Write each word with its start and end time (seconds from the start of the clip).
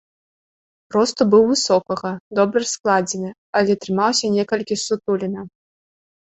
Росту 0.95 1.23
быў 1.33 1.43
высокага, 1.51 2.13
добра 2.39 2.63
складзены, 2.71 3.29
але 3.61 3.77
трымаўся 3.85 4.33
некалькі 4.39 4.81
ссутулена. 4.87 5.41